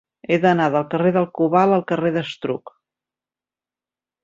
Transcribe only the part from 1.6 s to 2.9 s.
al carrer d'Estruc.